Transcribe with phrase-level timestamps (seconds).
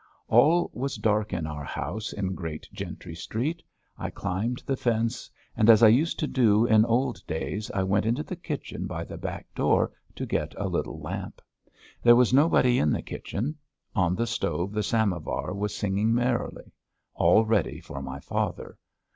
[0.29, 3.61] All was dark in our house in Great Gentry Street.
[3.99, 8.07] I climbed the fence, and, as I used to do in old days, I went
[8.07, 11.39] into the kitchen by the back door to get a little lamp.
[12.01, 13.59] There was nobody in the kitchen.
[13.95, 16.71] On the stove the samovar was singing merrily,
[17.13, 18.79] all ready for my father.